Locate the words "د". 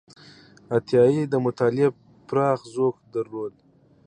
1.27-1.33